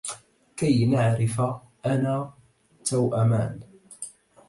كي 0.57 0.85
نعرف 0.85 1.41
أنا 1.85 2.33
توأمان! 2.85 3.59